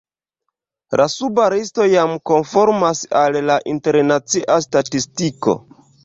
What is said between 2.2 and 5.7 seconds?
konformas al la internacia statistiko.